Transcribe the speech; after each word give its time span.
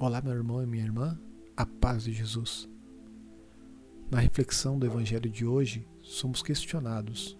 Olá, 0.00 0.22
meu 0.22 0.32
irmão 0.32 0.62
e 0.62 0.66
minha 0.66 0.84
irmã, 0.84 1.18
a 1.56 1.66
paz 1.66 2.04
de 2.04 2.12
Jesus. 2.12 2.68
Na 4.08 4.20
reflexão 4.20 4.78
do 4.78 4.86
Evangelho 4.86 5.28
de 5.28 5.44
hoje, 5.44 5.88
somos 6.00 6.40
questionados: 6.40 7.36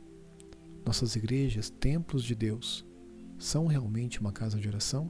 nossas 0.84 1.14
igrejas, 1.14 1.70
templos 1.70 2.24
de 2.24 2.34
Deus, 2.34 2.84
são 3.38 3.68
realmente 3.68 4.18
uma 4.18 4.32
casa 4.32 4.58
de 4.58 4.66
oração? 4.66 5.08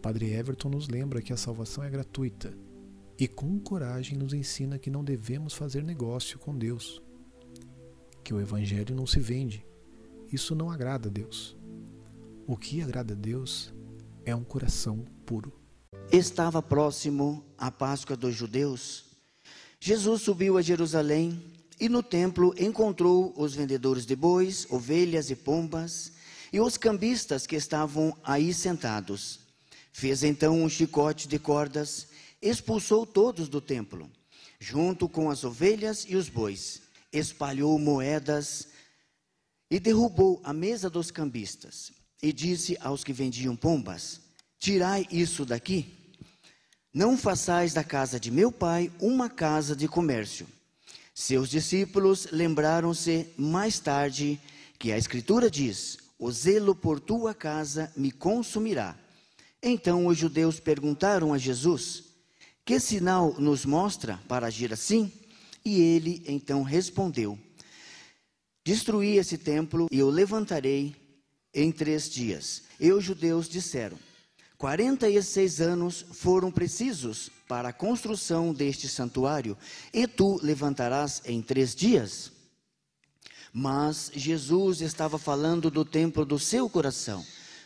Padre 0.00 0.32
Everton 0.32 0.68
nos 0.68 0.88
lembra 0.88 1.20
que 1.20 1.32
a 1.32 1.36
salvação 1.36 1.82
é 1.82 1.90
gratuita 1.90 2.56
e, 3.18 3.26
com 3.26 3.58
coragem, 3.58 4.16
nos 4.16 4.32
ensina 4.32 4.78
que 4.78 4.92
não 4.92 5.02
devemos 5.02 5.54
fazer 5.54 5.82
negócio 5.82 6.38
com 6.38 6.56
Deus, 6.56 7.02
que 8.22 8.32
o 8.32 8.40
Evangelho 8.40 8.94
não 8.94 9.08
se 9.08 9.18
vende. 9.18 9.66
Isso 10.32 10.54
não 10.54 10.70
agrada 10.70 11.08
a 11.08 11.12
Deus. 11.12 11.56
O 12.46 12.56
que 12.56 12.80
agrada 12.80 13.12
a 13.12 13.16
Deus 13.16 13.74
é 14.24 14.36
um 14.36 14.44
coração 14.44 15.04
puro. 15.24 15.65
Estava 16.12 16.62
próximo 16.62 17.44
a 17.58 17.70
Páscoa 17.70 18.16
dos 18.16 18.34
judeus. 18.34 19.04
Jesus 19.80 20.22
subiu 20.22 20.56
a 20.56 20.62
Jerusalém 20.62 21.42
e 21.78 21.88
no 21.88 22.02
templo 22.02 22.54
encontrou 22.58 23.34
os 23.36 23.54
vendedores 23.54 24.06
de 24.06 24.16
bois, 24.16 24.66
ovelhas 24.70 25.30
e 25.30 25.36
pombas 25.36 26.12
e 26.52 26.60
os 26.60 26.76
cambistas 26.76 27.46
que 27.46 27.56
estavam 27.56 28.16
aí 28.24 28.54
sentados. 28.54 29.40
Fez 29.92 30.22
então 30.22 30.62
um 30.62 30.68
chicote 30.68 31.26
de 31.26 31.38
cordas, 31.38 32.08
expulsou 32.40 33.04
todos 33.06 33.48
do 33.48 33.60
templo, 33.60 34.10
junto 34.60 35.08
com 35.08 35.30
as 35.30 35.44
ovelhas 35.44 36.06
e 36.08 36.16
os 36.16 36.28
bois, 36.28 36.82
espalhou 37.12 37.78
moedas 37.78 38.68
e 39.70 39.80
derrubou 39.80 40.40
a 40.44 40.52
mesa 40.52 40.88
dos 40.88 41.10
cambistas. 41.10 41.92
E 42.22 42.32
disse 42.32 42.78
aos 42.80 43.04
que 43.04 43.12
vendiam 43.12 43.54
pombas: 43.54 44.20
Tirai 44.66 45.06
isso 45.12 45.44
daqui. 45.44 45.86
Não 46.92 47.16
façais 47.16 47.72
da 47.72 47.84
casa 47.84 48.18
de 48.18 48.32
meu 48.32 48.50
pai 48.50 48.90
uma 49.00 49.30
casa 49.30 49.76
de 49.76 49.86
comércio. 49.86 50.44
Seus 51.14 51.48
discípulos 51.48 52.26
lembraram-se 52.32 53.28
mais 53.38 53.78
tarde 53.78 54.40
que 54.76 54.90
a 54.90 54.98
Escritura 54.98 55.48
diz: 55.48 55.98
O 56.18 56.32
zelo 56.32 56.74
por 56.74 56.98
tua 56.98 57.32
casa 57.32 57.92
me 57.96 58.10
consumirá. 58.10 58.98
Então 59.62 60.04
os 60.08 60.18
judeus 60.18 60.58
perguntaram 60.58 61.32
a 61.32 61.38
Jesus: 61.38 62.02
Que 62.64 62.80
sinal 62.80 63.36
nos 63.38 63.64
mostra 63.64 64.20
para 64.26 64.48
agir 64.48 64.72
assim? 64.72 65.12
E 65.64 65.80
ele 65.80 66.24
então 66.26 66.64
respondeu: 66.64 67.38
Destruí 68.64 69.16
esse 69.16 69.38
templo 69.38 69.86
e 69.92 70.02
o 70.02 70.10
levantarei 70.10 70.96
em 71.54 71.70
três 71.70 72.10
dias. 72.10 72.64
E 72.80 72.90
os 72.90 73.04
judeus 73.04 73.48
disseram: 73.48 73.96
46 74.58 75.60
anos 75.60 76.04
foram 76.12 76.50
precisos 76.50 77.30
para 77.46 77.68
a 77.68 77.72
construção 77.72 78.52
deste 78.54 78.88
santuário, 78.88 79.56
e 79.92 80.06
tu 80.06 80.40
levantarás 80.42 81.22
em 81.26 81.42
três 81.42 81.74
dias? 81.74 82.32
Mas 83.52 84.10
Jesus 84.14 84.80
estava 84.80 85.18
falando 85.18 85.70
do 85.70 85.84
templo 85.84 86.24
do 86.24 86.38
seu 86.38 86.68
coração. 86.68 87.24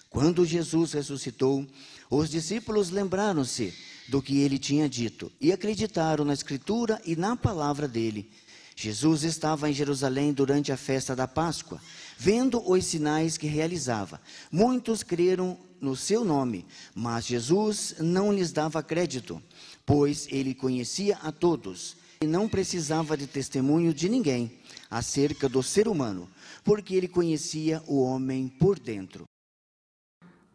Quando 0.08 0.44
Jesus 0.44 0.92
ressuscitou, 0.92 1.66
os 2.10 2.28
discípulos 2.28 2.90
lembraram-se 2.90 3.72
do 4.08 4.20
que 4.20 4.40
ele 4.40 4.58
tinha 4.58 4.88
dito 4.88 5.30
e 5.40 5.52
acreditaram 5.52 6.24
na 6.24 6.34
Escritura 6.34 7.00
e 7.04 7.14
na 7.14 7.36
palavra 7.36 7.86
dele. 7.86 8.30
Jesus 8.74 9.22
estava 9.22 9.70
em 9.70 9.72
Jerusalém 9.72 10.32
durante 10.32 10.72
a 10.72 10.76
festa 10.76 11.14
da 11.14 11.28
Páscoa, 11.28 11.80
vendo 12.18 12.60
os 12.68 12.84
sinais 12.84 13.36
que 13.36 13.46
realizava. 13.46 14.20
Muitos 14.50 15.02
creram 15.02 15.56
no 15.80 15.96
seu 15.96 16.24
nome, 16.24 16.66
mas 16.94 17.26
Jesus 17.26 17.96
não 17.98 18.32
lhes 18.32 18.52
dava 18.52 18.82
crédito, 18.82 19.42
pois 19.86 20.28
ele 20.30 20.54
conhecia 20.54 21.16
a 21.16 21.32
todos 21.32 21.96
e 22.22 22.26
não 22.26 22.48
precisava 22.48 23.16
de 23.16 23.26
testemunho 23.26 23.94
de 23.94 24.08
ninguém 24.08 24.52
acerca 24.90 25.48
do 25.48 25.62
ser 25.62 25.88
humano, 25.88 26.28
porque 26.62 26.94
ele 26.94 27.08
conhecia 27.08 27.82
o 27.86 28.02
homem 28.02 28.48
por 28.48 28.78
dentro. 28.78 29.24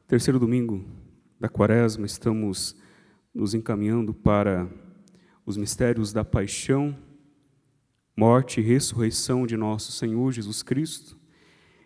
Terceiro 0.07 0.39
domingo 0.39 0.85
da 1.39 1.49
quaresma, 1.49 2.05
estamos 2.05 2.75
nos 3.33 3.53
encaminhando 3.53 4.13
para 4.13 4.69
os 5.45 5.57
mistérios 5.57 6.13
da 6.13 6.23
paixão, 6.23 6.97
morte 8.15 8.59
e 8.59 8.63
ressurreição 8.63 9.45
de 9.45 9.57
nosso 9.57 9.91
Senhor 9.91 10.31
Jesus 10.31 10.61
Cristo. 10.61 11.17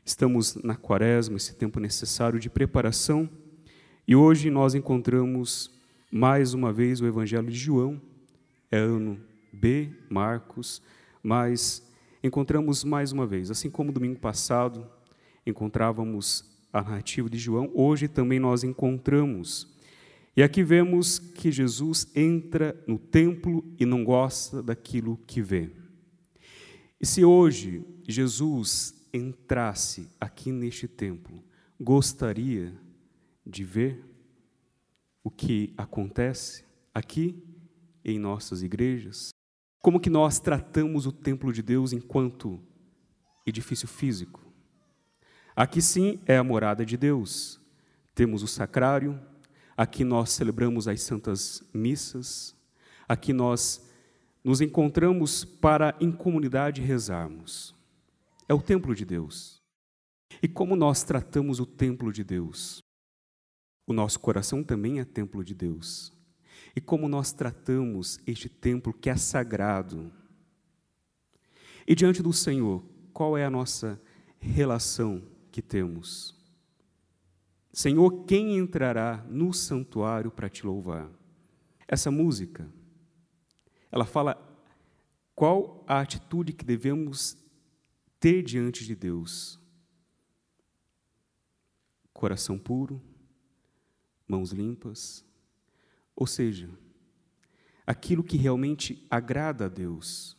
Estamos 0.09 0.55
na 0.55 0.75
quaresma, 0.75 1.37
esse 1.37 1.53
tempo 1.53 1.79
necessário 1.79 2.39
de 2.39 2.49
preparação, 2.49 3.29
e 4.07 4.15
hoje 4.15 4.49
nós 4.49 4.73
encontramos 4.73 5.69
mais 6.09 6.55
uma 6.55 6.73
vez 6.73 6.99
o 6.99 7.05
Evangelho 7.05 7.47
de 7.47 7.55
João, 7.55 8.01
é 8.71 8.79
ano 8.79 9.21
B, 9.53 9.91
Marcos, 10.09 10.81
mas 11.21 11.87
encontramos 12.23 12.83
mais 12.83 13.11
uma 13.11 13.27
vez, 13.27 13.51
assim 13.51 13.69
como 13.69 13.91
domingo 13.91 14.19
passado 14.19 14.89
encontrávamos 15.45 16.43
a 16.73 16.81
narrativa 16.81 17.29
de 17.29 17.37
João, 17.37 17.69
hoje 17.75 18.07
também 18.07 18.39
nós 18.39 18.63
encontramos. 18.63 19.71
E 20.35 20.41
aqui 20.41 20.63
vemos 20.63 21.19
que 21.19 21.51
Jesus 21.51 22.07
entra 22.15 22.75
no 22.87 22.97
templo 22.97 23.63
e 23.79 23.85
não 23.85 24.03
gosta 24.03 24.63
daquilo 24.63 25.19
que 25.27 25.39
vê. 25.39 25.69
E 26.99 27.05
se 27.05 27.23
hoje 27.23 27.85
Jesus 28.07 28.98
entrasse 29.13 30.09
aqui 30.19 30.51
neste 30.51 30.87
templo, 30.87 31.43
gostaria 31.79 32.73
de 33.45 33.63
ver 33.63 34.05
o 35.23 35.31
que 35.31 35.73
acontece 35.77 36.63
aqui 36.93 37.41
em 38.03 38.19
nossas 38.19 38.61
igrejas? 38.61 39.29
Como 39.81 39.99
que 39.99 40.09
nós 40.09 40.39
tratamos 40.39 41.05
o 41.05 41.11
templo 41.11 41.53
de 41.53 41.61
Deus 41.61 41.93
enquanto 41.93 42.59
edifício 43.45 43.87
físico? 43.87 44.45
Aqui 45.55 45.81
sim 45.81 46.19
é 46.25 46.37
a 46.37 46.43
morada 46.43 46.85
de 46.85 46.97
Deus. 46.97 47.59
Temos 48.13 48.43
o 48.43 48.47
sacrário, 48.47 49.19
aqui 49.75 50.03
nós 50.03 50.31
celebramos 50.31 50.87
as 50.87 51.01
santas 51.01 51.63
missas, 51.73 52.55
aqui 53.07 53.31
nós 53.31 53.89
nos 54.43 54.61
encontramos 54.61 55.43
para 55.43 55.95
em 55.99 56.11
comunidade 56.11 56.81
rezarmos 56.81 57.78
é 58.49 58.53
o 58.53 58.61
templo 58.61 58.95
de 58.95 59.05
Deus. 59.05 59.61
E 60.41 60.47
como 60.47 60.75
nós 60.75 61.03
tratamos 61.03 61.59
o 61.59 61.65
templo 61.67 62.11
de 62.11 62.23
Deus? 62.23 62.83
O 63.85 63.93
nosso 63.93 64.19
coração 64.19 64.63
também 64.63 64.99
é 64.99 65.05
templo 65.05 65.43
de 65.43 65.53
Deus. 65.53 66.11
E 66.75 66.81
como 66.81 67.07
nós 67.07 67.31
tratamos 67.31 68.19
este 68.25 68.49
templo 68.49 68.91
que 68.91 69.09
é 69.09 69.15
sagrado? 69.15 70.11
E 71.87 71.93
diante 71.93 72.23
do 72.23 72.33
Senhor, 72.33 72.83
qual 73.13 73.37
é 73.37 73.45
a 73.45 73.49
nossa 73.49 74.01
relação 74.39 75.21
que 75.51 75.61
temos? 75.61 76.35
Senhor, 77.71 78.25
quem 78.25 78.57
entrará 78.57 79.23
no 79.29 79.53
santuário 79.53 80.31
para 80.31 80.49
te 80.49 80.65
louvar? 80.65 81.09
Essa 81.87 82.09
música, 82.09 82.67
ela 83.91 84.05
fala 84.05 84.37
qual 85.35 85.83
a 85.87 85.99
atitude 85.99 86.53
que 86.53 86.65
devemos 86.65 87.38
ter 88.19 88.43
diante 88.43 88.85
de 88.85 88.95
Deus 88.95 89.59
coração 92.19 92.59
puro, 92.59 93.01
mãos 94.27 94.51
limpas, 94.51 95.25
ou 96.13 96.27
seja, 96.27 96.69
aquilo 97.87 98.25
que 98.25 98.35
realmente 98.35 99.07
agrada 99.09 99.65
a 99.65 99.69
Deus. 99.69 100.35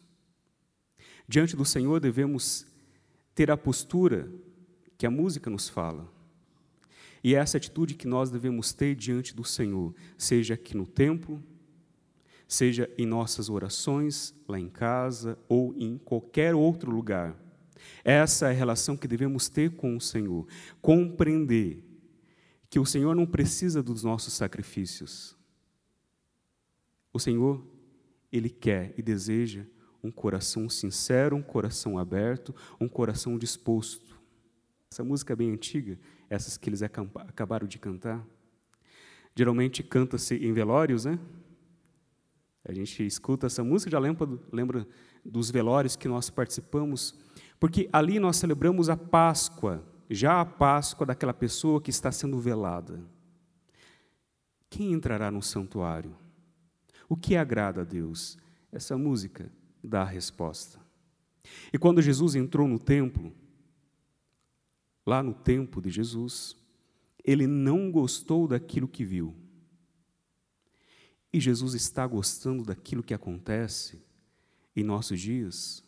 Diante 1.26 1.56
do 1.56 1.64
Senhor 1.64 1.98
devemos 1.98 2.66
ter 3.34 3.50
a 3.50 3.56
postura 3.56 4.30
que 4.98 5.06
a 5.06 5.10
música 5.10 5.48
nos 5.48 5.70
fala. 5.70 6.06
E 7.24 7.34
é 7.34 7.38
essa 7.38 7.56
atitude 7.56 7.94
que 7.94 8.06
nós 8.06 8.30
devemos 8.30 8.74
ter 8.74 8.94
diante 8.94 9.34
do 9.34 9.42
Senhor, 9.42 9.94
seja 10.18 10.54
aqui 10.54 10.76
no 10.76 10.86
templo, 10.86 11.42
seja 12.46 12.90
em 12.98 13.06
nossas 13.06 13.48
orações, 13.48 14.34
lá 14.46 14.60
em 14.60 14.68
casa 14.68 15.38
ou 15.48 15.74
em 15.78 15.96
qualquer 15.96 16.54
outro 16.54 16.90
lugar. 16.90 17.49
Essa 18.04 18.48
é 18.48 18.50
a 18.50 18.54
relação 18.54 18.96
que 18.96 19.08
devemos 19.08 19.48
ter 19.48 19.70
com 19.76 19.96
o 19.96 20.00
Senhor. 20.00 20.46
Compreender 20.80 21.84
que 22.68 22.78
o 22.78 22.86
Senhor 22.86 23.14
não 23.14 23.26
precisa 23.26 23.82
dos 23.82 24.02
nossos 24.02 24.32
sacrifícios. 24.34 25.36
O 27.12 27.18
Senhor, 27.18 27.66
Ele 28.32 28.48
quer 28.48 28.94
e 28.96 29.02
deseja 29.02 29.64
um 30.02 30.10
coração 30.10 30.68
sincero, 30.68 31.36
um 31.36 31.42
coração 31.42 31.98
aberto, 31.98 32.54
um 32.80 32.88
coração 32.88 33.36
disposto. 33.36 34.18
Essa 34.90 35.04
música 35.04 35.32
é 35.32 35.36
bem 35.36 35.52
antiga, 35.52 35.98
essas 36.28 36.56
que 36.56 36.68
eles 36.68 36.82
acabaram 36.82 37.66
de 37.66 37.78
cantar. 37.78 38.24
Geralmente 39.36 39.82
canta-se 39.82 40.34
em 40.36 40.52
velórios, 40.52 41.04
né? 41.04 41.18
A 42.64 42.72
gente 42.72 43.04
escuta 43.06 43.46
essa 43.46 43.64
música, 43.64 43.90
já 43.90 43.98
lembra, 43.98 44.28
lembra 44.52 44.86
dos 45.24 45.50
velórios 45.50 45.96
que 45.96 46.08
nós 46.08 46.28
participamos 46.28 47.14
porque 47.60 47.90
ali 47.92 48.18
nós 48.18 48.38
celebramos 48.38 48.88
a 48.88 48.96
Páscoa, 48.96 49.86
já 50.08 50.40
a 50.40 50.46
Páscoa 50.46 51.06
daquela 51.06 51.34
pessoa 51.34 51.80
que 51.80 51.90
está 51.90 52.10
sendo 52.10 52.40
velada. 52.40 53.04
quem 54.70 54.92
entrará 54.92 55.30
no 55.30 55.42
santuário? 55.42 56.16
O 57.08 57.16
que 57.16 57.36
agrada 57.36 57.82
a 57.82 57.84
Deus? 57.84 58.38
Essa 58.72 58.96
música 58.96 59.52
dá 59.82 60.02
a 60.02 60.06
resposta. 60.06 60.80
E 61.72 61.78
quando 61.78 62.00
Jesus 62.00 62.34
entrou 62.34 62.68
no 62.68 62.78
templo, 62.78 63.32
lá 65.04 65.22
no 65.22 65.34
templo 65.34 65.82
de 65.82 65.90
Jesus, 65.90 66.56
ele 67.24 67.46
não 67.46 67.90
gostou 67.90 68.46
daquilo 68.46 68.88
que 68.88 69.04
viu. 69.04 69.34
E 71.32 71.40
Jesus 71.40 71.74
está 71.74 72.06
gostando 72.06 72.64
daquilo 72.64 73.02
que 73.02 73.12
acontece 73.12 74.00
em 74.74 74.84
nossos 74.84 75.20
dias. 75.20 75.82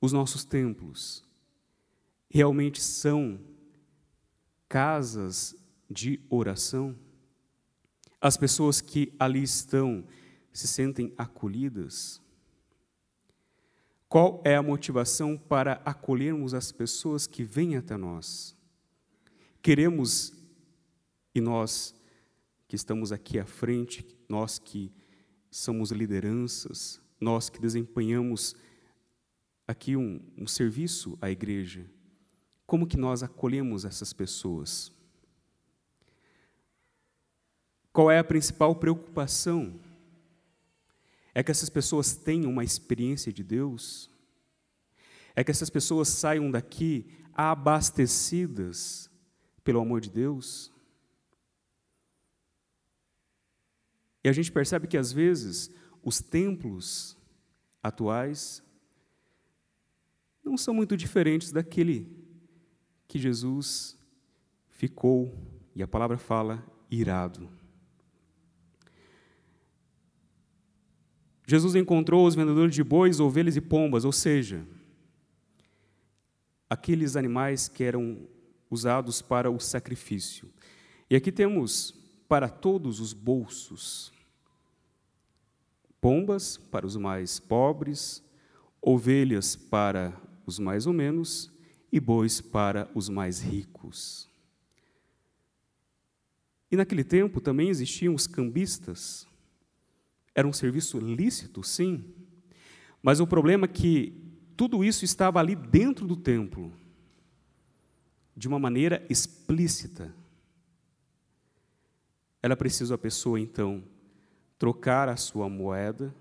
Os 0.00 0.12
nossos 0.12 0.44
templos 0.44 1.24
realmente 2.28 2.80
são 2.80 3.40
casas 4.68 5.56
de 5.90 6.20
oração? 6.28 6.96
As 8.20 8.36
pessoas 8.36 8.80
que 8.80 9.12
ali 9.18 9.42
estão 9.42 10.04
se 10.52 10.68
sentem 10.68 11.12
acolhidas? 11.16 12.20
Qual 14.08 14.40
é 14.44 14.56
a 14.56 14.62
motivação 14.62 15.36
para 15.36 15.82
acolhermos 15.84 16.54
as 16.54 16.72
pessoas 16.72 17.26
que 17.26 17.44
vêm 17.44 17.76
até 17.76 17.96
nós? 17.96 18.56
Queremos, 19.60 20.32
e 21.34 21.40
nós 21.40 21.94
que 22.66 22.76
estamos 22.76 23.12
aqui 23.12 23.38
à 23.38 23.44
frente, 23.44 24.06
nós 24.28 24.58
que 24.58 24.92
somos 25.50 25.90
lideranças, 25.90 27.00
nós 27.20 27.48
que 27.48 27.60
desempenhamos 27.60 28.54
aqui 29.68 29.94
um, 29.94 30.18
um 30.34 30.46
serviço 30.46 31.18
à 31.20 31.30
igreja, 31.30 31.84
como 32.66 32.86
que 32.86 32.96
nós 32.96 33.22
acolhemos 33.22 33.84
essas 33.84 34.14
pessoas? 34.14 34.90
Qual 37.92 38.10
é 38.10 38.18
a 38.18 38.24
principal 38.24 38.74
preocupação? 38.74 39.78
É 41.34 41.42
que 41.42 41.50
essas 41.50 41.68
pessoas 41.68 42.16
tenham 42.16 42.50
uma 42.50 42.64
experiência 42.64 43.30
de 43.30 43.44
Deus? 43.44 44.10
É 45.36 45.44
que 45.44 45.50
essas 45.50 45.68
pessoas 45.68 46.08
saiam 46.08 46.50
daqui 46.50 47.06
abastecidas 47.34 49.10
pelo 49.62 49.80
amor 49.80 50.00
de 50.00 50.10
Deus? 50.10 50.72
E 54.24 54.28
a 54.28 54.32
gente 54.32 54.50
percebe 54.50 54.86
que 54.86 54.96
às 54.96 55.12
vezes 55.12 55.70
os 56.02 56.20
templos 56.20 57.16
atuais 57.82 58.62
não 60.48 60.56
são 60.56 60.72
muito 60.72 60.96
diferentes 60.96 61.52
daquele 61.52 62.08
que 63.06 63.18
Jesus 63.18 63.96
ficou, 64.68 65.34
e 65.74 65.82
a 65.82 65.88
palavra 65.88 66.18
fala, 66.18 66.64
irado. 66.90 67.48
Jesus 71.46 71.74
encontrou 71.74 72.26
os 72.26 72.34
vendedores 72.34 72.74
de 72.74 72.84
bois, 72.84 73.20
ovelhas 73.20 73.56
e 73.56 73.60
pombas, 73.60 74.04
ou 74.04 74.12
seja, 74.12 74.66
aqueles 76.68 77.16
animais 77.16 77.68
que 77.68 77.82
eram 77.82 78.28
usados 78.70 79.22
para 79.22 79.50
o 79.50 79.58
sacrifício. 79.58 80.52
E 81.08 81.16
aqui 81.16 81.32
temos 81.32 81.94
para 82.28 82.48
todos 82.48 83.00
os 83.00 83.14
bolsos: 83.14 84.12
pombas 86.00 86.58
para 86.58 86.86
os 86.86 86.96
mais 86.96 87.40
pobres, 87.40 88.22
ovelhas 88.82 89.56
para 89.56 90.27
os 90.48 90.58
mais 90.58 90.86
ou 90.86 90.92
menos, 90.92 91.52
e 91.92 92.00
bois 92.00 92.40
para 92.40 92.90
os 92.94 93.08
mais 93.08 93.40
ricos. 93.40 94.28
E 96.70 96.76
naquele 96.76 97.04
tempo 97.04 97.40
também 97.40 97.68
existiam 97.68 98.14
os 98.14 98.26
cambistas. 98.26 99.26
Era 100.34 100.46
um 100.46 100.52
serviço 100.52 100.98
lícito, 100.98 101.62
sim, 101.62 102.04
mas 103.02 103.20
o 103.20 103.26
problema 103.26 103.64
é 103.64 103.68
que 103.68 104.12
tudo 104.56 104.84
isso 104.84 105.04
estava 105.04 105.38
ali 105.38 105.54
dentro 105.54 106.06
do 106.06 106.16
templo, 106.16 106.72
de 108.36 108.48
uma 108.48 108.58
maneira 108.58 109.04
explícita. 109.08 110.14
Era 112.42 112.56
preciso 112.56 112.94
a 112.94 112.98
pessoa, 112.98 113.40
então, 113.40 113.82
trocar 114.58 115.08
a 115.08 115.16
sua 115.16 115.48
moeda, 115.48 116.14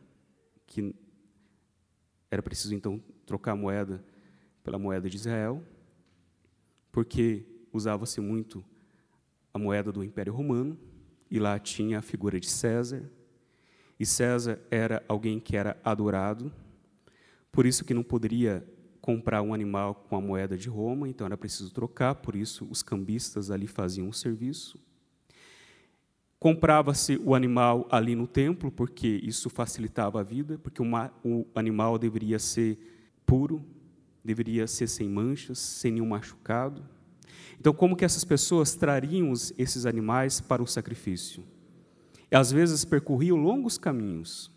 que 0.66 0.96
era 2.30 2.42
preciso, 2.42 2.74
então, 2.74 3.02
trocar 3.26 3.52
a 3.52 3.56
moeda 3.56 4.04
pela 4.68 4.78
moeda 4.78 5.10
de 5.10 5.16
Israel, 5.16 5.64
porque 6.92 7.46
usava-se 7.72 8.20
muito 8.20 8.62
a 9.54 9.58
moeda 9.58 9.94
do 9.94 10.04
Império 10.04 10.34
Romano, 10.34 10.78
e 11.32 11.40
lá 11.40 11.58
tinha 11.58 12.00
a 12.00 12.02
figura 12.02 12.38
de 12.38 12.50
César, 12.50 13.10
e 13.98 14.06
César 14.06 14.60
era 14.70 15.02
alguém 15.08 15.40
que 15.40 15.56
era 15.56 15.80
adorado, 15.86 16.52
por 17.50 17.66
isso 17.66 17.86
que 17.86 17.94
não 17.94 18.04
poderia 18.04 18.62
comprar 19.00 19.42
um 19.42 19.54
animal 19.54 19.96
com 19.96 20.18
a 20.18 20.22
moeda 20.22 20.58
de 20.58 20.68
Roma, 20.68 21.08
então 21.08 21.26
era 21.26 21.38
preciso 21.38 21.74
trocar, 21.74 22.16
por 22.16 22.36
isso 22.36 22.68
os 22.70 22.84
cambistas 22.84 23.50
ali 23.50 23.68
faziam 23.68 24.10
o 24.10 24.14
serviço. 24.14 24.78
Comprava-se 26.38 27.16
o 27.24 27.34
animal 27.34 27.88
ali 27.90 28.16
no 28.16 28.28
templo, 28.28 28.70
porque 28.70 29.22
isso 29.24 29.50
facilitava 29.50 30.20
a 30.20 30.24
vida, 30.24 30.60
porque 30.60 30.82
o 30.82 31.48
animal 31.56 31.98
deveria 31.98 32.38
ser 32.38 32.78
puro, 33.26 33.66
deveria 34.28 34.68
ser 34.68 34.88
sem 34.88 35.08
manchas, 35.08 35.58
sem 35.58 35.94
nenhum 35.94 36.08
machucado. 36.08 36.86
Então, 37.58 37.74
como 37.74 37.96
que 37.96 38.04
essas 38.04 38.26
pessoas 38.26 38.76
trariam 38.76 39.32
esses 39.58 39.86
animais 39.86 40.42
para 40.42 40.62
o 40.62 40.68
sacrifício? 40.68 41.46
E, 42.30 42.36
às 42.36 42.52
vezes 42.52 42.84
percorriam 42.84 43.38
longos 43.38 43.78
caminhos. 43.78 44.52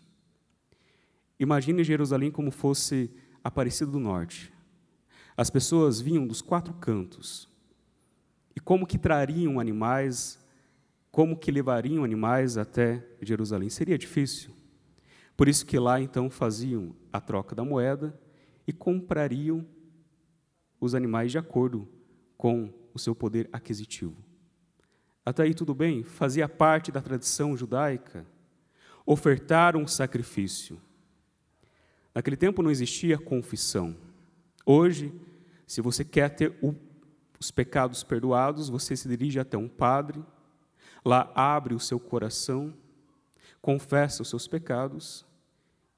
Imagine 1.39 1.85
Jerusalém 1.85 2.29
como 2.29 2.51
fosse 2.51 3.09
Aparecida 3.41 3.89
do 3.89 3.99
Norte. 3.99 4.53
As 5.37 5.49
pessoas 5.49 6.01
vinham 6.01 6.27
dos 6.27 6.41
quatro 6.41 6.73
cantos. 6.73 7.49
E 8.53 8.59
como 8.59 8.85
que 8.85 8.97
trariam 8.97 9.57
animais, 9.57 10.37
como 11.09 11.37
que 11.37 11.49
levariam 11.49 12.03
animais 12.03 12.57
até 12.57 13.03
Jerusalém? 13.21 13.69
Seria 13.69 13.97
difícil. 13.97 14.51
Por 15.35 15.47
isso 15.47 15.65
que 15.65 15.79
lá 15.79 15.99
então 15.99 16.29
faziam 16.29 16.93
a 17.11 17.21
troca 17.21 17.55
da 17.55 17.63
moeda 17.63 18.13
e 18.67 18.73
comprariam 18.73 19.65
os 20.79 20.95
animais 20.95 21.31
de 21.31 21.37
acordo 21.37 21.87
com 22.37 22.73
o 22.93 22.99
seu 22.99 23.15
poder 23.15 23.49
aquisitivo. 23.51 24.17
Até 25.25 25.43
aí 25.43 25.53
tudo 25.53 25.73
bem, 25.73 26.03
fazia 26.03 26.49
parte 26.49 26.91
da 26.91 27.01
tradição 27.01 27.55
judaica 27.55 28.25
ofertar 29.05 29.75
um 29.75 29.87
sacrifício. 29.87 30.79
Naquele 32.13 32.37
tempo 32.37 32.61
não 32.61 32.71
existia 32.71 33.17
confissão. 33.17 33.95
Hoje, 34.65 35.13
se 35.65 35.81
você 35.81 36.03
quer 36.03 36.29
ter 36.29 36.57
o, 36.61 36.75
os 37.39 37.51
pecados 37.51 38.03
perdoados, 38.03 38.69
você 38.69 38.95
se 38.95 39.07
dirige 39.07 39.39
até 39.39 39.57
um 39.57 39.67
padre, 39.67 40.23
lá 41.03 41.31
abre 41.33 41.73
o 41.73 41.79
seu 41.79 41.99
coração, 41.99 42.73
confessa 43.61 44.21
os 44.21 44.29
seus 44.29 44.47
pecados 44.47 45.25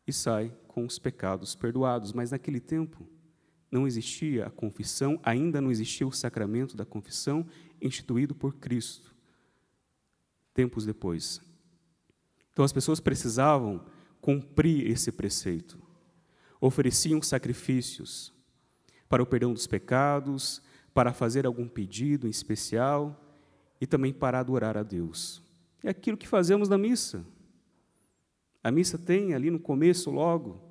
e 0.08 0.13
sai 0.13 0.53
com 0.74 0.84
os 0.86 0.98
pecados 0.98 1.53
perdoados. 1.53 2.12
Mas 2.12 2.32
naquele 2.32 2.60
tempo 2.60 3.08
não 3.72 3.88
existia 3.88 4.48
a 4.48 4.50
confissão, 4.50 5.20
ainda 5.24 5.62
não 5.62 5.72
existia 5.72 6.08
o 6.08 6.12
sacramento 6.12 6.75
da 6.75 6.84
confissão 6.84 7.46
instituído 7.80 8.34
por 8.34 8.56
Cristo. 8.56 9.15
Tempos 10.53 10.86
depois. 10.86 11.39
Então 12.51 12.65
as 12.65 12.74
pessoas 12.74 13.00
precisavam 13.00 13.86
cumprir 14.20 14.89
esse 14.89 15.12
preceito. 15.12 15.80
Ofereciam 16.60 17.22
sacrifícios 17.22 18.34
para 19.08 19.22
o 19.22 19.25
perdão 19.27 19.53
dos 19.53 19.68
pecados, 19.68 20.62
para 20.94 21.13
fazer 21.13 21.46
algum 21.46 21.68
pedido 21.68 22.25
em 22.25 22.32
especial 22.32 23.20
e 23.80 23.86
também 23.86 24.13
para 24.13 24.39
adorar 24.39 24.77
a 24.77 24.84
Deus. 24.84 25.42
É 25.84 25.89
aquilo 25.89 26.18
que 26.18 26.27
fazemos 26.27 26.70
na 26.70 26.77
missa. 26.77 27.25
A 28.63 28.72
missa 28.72 28.98
tem 28.98 29.34
ali 29.34 29.51
no 29.51 29.60
começo, 29.60 30.10
logo, 30.10 30.62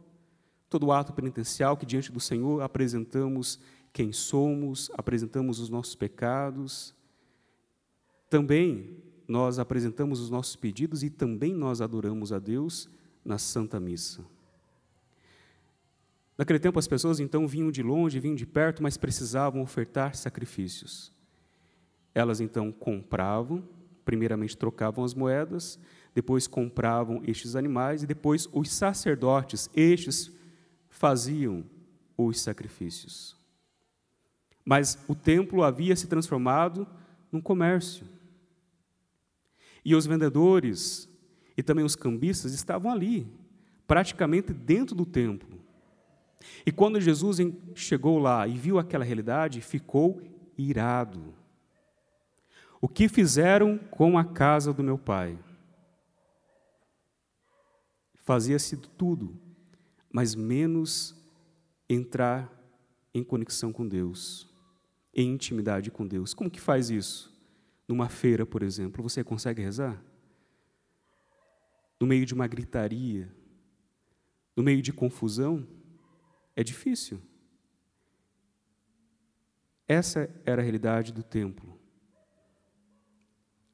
todo 0.69 0.87
o 0.87 0.93
ato 0.93 1.13
penitencial 1.13 1.77
que 1.77 1.85
diante 1.85 2.11
do 2.11 2.19
Senhor 2.19 2.63
apresentamos 2.63 3.61
quem 3.93 4.11
somos, 4.13 4.91
apresentamos 4.95 5.61
os 5.61 5.69
nossos 5.69 5.95
pecados. 5.95 6.95
Também 8.31 8.97
nós 9.29 9.59
apresentamos 9.59 10.19
os 10.21 10.31
nossos 10.31 10.57
pedidos 10.57 11.03
e 11.03 11.11
também 11.11 11.55
nós 11.55 11.83
adoramos 11.83 12.33
a 12.33 12.39
Deus 12.39 12.89
na 13.23 13.37
Santa 13.37 13.79
Missa. 13.79 14.25
Naquele 16.37 16.59
tempo 16.59 16.79
as 16.79 16.89
pessoas 16.89 17.21
então 17.21 17.47
vinham 17.47 17.71
de 17.71 17.83
longe, 17.83 18.19
vinham 18.19 18.35
de 18.35 18.47
perto, 18.47 18.83
mas 18.83 18.97
precisavam 18.97 19.61
ofertar 19.61 20.17
sacrifícios. 20.17 21.13
Elas 22.15 22.41
então 22.41 22.73
compravam, 22.73 23.63
primeiramente 24.05 24.57
trocavam 24.57 25.05
as 25.05 25.15
moedas, 25.15 25.79
depois 26.15 26.47
compravam 26.47 27.23
estes 27.27 27.57
animais 27.57 28.03
e 28.03 28.07
depois 28.07 28.49
os 28.53 28.71
sacerdotes, 28.71 29.69
estes 29.75 30.31
faziam 30.89 31.65
os 32.17 32.41
sacrifícios. 32.41 33.37
Mas 34.65 34.99
o 35.09 35.15
templo 35.15 35.63
havia 35.63 35.97
se 35.97 36.07
transformado 36.07 36.87
num 37.31 37.41
comércio. 37.41 38.07
E 39.85 39.95
os 39.95 40.07
vendedores 40.07 41.09
e 41.57 41.63
também 41.63 41.85
os 41.85 41.97
cambistas 41.97 42.53
estavam 42.53 42.91
ali, 42.91 43.27
praticamente 43.87 44.53
dentro 44.53 44.95
do 44.95 45.05
templo. 45.05 45.61
E 46.65 46.73
quando 46.73 47.01
Jesus 47.01 47.39
chegou 47.75 48.19
lá 48.19 48.47
e 48.47 48.57
viu 48.57 48.79
aquela 48.79 49.05
realidade, 49.05 49.61
ficou 49.61 50.21
irado. 50.57 51.35
O 52.81 52.89
que 52.89 53.09
fizeram 53.09 53.79
com 53.79 54.19
a 54.19 54.25
casa 54.25 54.73
do 54.73 54.83
meu 54.83 54.99
pai? 54.99 55.39
Fazia-se 58.23 58.77
tudo, 58.77 59.37
mas 60.11 60.35
menos 60.35 61.15
entrar 61.89 62.51
em 63.13 63.23
conexão 63.23 63.73
com 63.73 63.87
Deus, 63.87 64.49
em 65.13 65.33
intimidade 65.33 65.91
com 65.91 66.07
Deus. 66.07 66.33
Como 66.33 66.51
que 66.51 66.61
faz 66.61 66.89
isso? 66.89 67.31
Numa 67.87 68.09
feira, 68.09 68.47
por 68.47 68.63
exemplo, 68.63 69.03
você 69.03 69.25
consegue 69.25 69.61
rezar? 69.61 70.03
No 72.01 72.07
meio 72.07 72.25
de 72.25 72.33
uma 72.33 72.47
gritaria, 72.47 73.31
no 74.57 74.63
meio 74.63 74.81
de 74.81 74.93
confusão, 74.93 75.67
é 76.55 76.63
difícil. 76.63 77.21
Essa 79.87 80.31
era 80.47 80.63
a 80.63 80.65
realidade 80.65 81.13
do 81.13 81.23
templo. 81.23 81.79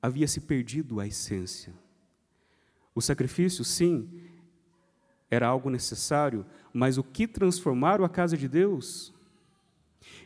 Havia 0.00 0.26
se 0.26 0.40
perdido 0.40 1.00
a 1.00 1.06
essência. 1.06 1.74
O 2.94 3.00
sacrifício, 3.00 3.64
sim, 3.64 4.28
era 5.30 5.46
algo 5.46 5.68
necessário, 5.70 6.44
mas 6.72 6.98
o 6.98 7.02
que 7.02 7.26
transformaram 7.26 8.04
a 8.04 8.08
casa 8.08 8.36
de 8.36 8.48
Deus? 8.48 9.12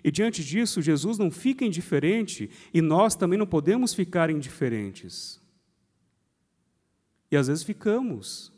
E 0.04 0.10
diante 0.10 0.44
disso, 0.44 0.82
Jesus 0.82 1.18
não 1.18 1.30
fica 1.30 1.64
indiferente 1.64 2.50
e 2.72 2.80
nós 2.80 3.14
também 3.14 3.38
não 3.38 3.46
podemos 3.46 3.94
ficar 3.94 4.30
indiferentes. 4.30 5.40
E 7.30 7.36
às 7.36 7.46
vezes 7.48 7.62
ficamos. 7.62 8.52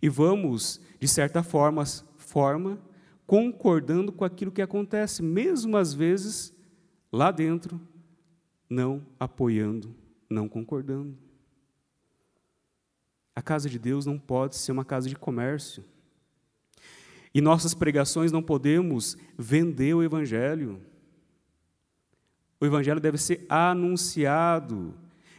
E 0.00 0.08
vamos, 0.08 0.80
de 1.00 1.08
certa 1.08 1.42
forma, 1.42 1.84
forma 2.16 2.78
concordando 3.26 4.12
com 4.12 4.24
aquilo 4.24 4.52
que 4.52 4.62
acontece, 4.62 5.22
mesmo 5.22 5.76
às 5.76 5.92
vezes 5.92 6.54
lá 7.10 7.30
dentro, 7.30 7.80
não 8.68 9.04
apoiando, 9.18 9.94
não 10.30 10.48
concordando. 10.48 11.25
A 13.36 13.42
casa 13.42 13.68
de 13.68 13.78
Deus 13.78 14.06
não 14.06 14.18
pode 14.18 14.56
ser 14.56 14.72
uma 14.72 14.84
casa 14.84 15.10
de 15.10 15.14
comércio. 15.14 15.84
E 17.34 17.40
nossas 17.42 17.74
pregações 17.74 18.32
não 18.32 18.42
podemos 18.42 19.14
vender 19.36 19.92
o 19.92 20.02
Evangelho. 20.02 20.80
O 22.58 22.64
Evangelho 22.64 22.98
deve 22.98 23.18
ser 23.18 23.44
anunciado 23.46 24.94